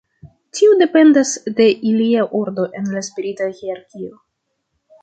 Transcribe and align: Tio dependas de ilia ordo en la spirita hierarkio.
Tio 0.59 0.71
dependas 0.79 1.33
de 1.61 1.67
ilia 1.91 2.27
ordo 2.43 2.67
en 2.81 2.91
la 2.97 3.07
spirita 3.11 3.53
hierarkio. 3.61 4.15